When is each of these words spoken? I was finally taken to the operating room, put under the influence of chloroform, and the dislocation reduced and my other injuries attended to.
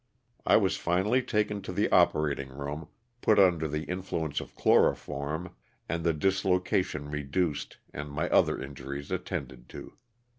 I 0.47 0.57
was 0.57 0.77
finally 0.77 1.21
taken 1.21 1.61
to 1.61 1.71
the 1.71 1.87
operating 1.91 2.49
room, 2.49 2.87
put 3.21 3.37
under 3.37 3.67
the 3.67 3.83
influence 3.83 4.39
of 4.41 4.55
chloroform, 4.55 5.53
and 5.87 6.03
the 6.03 6.11
dislocation 6.11 7.11
reduced 7.11 7.77
and 7.93 8.09
my 8.09 8.27
other 8.31 8.59
injuries 8.59 9.11
attended 9.11 9.69
to. 9.69 9.93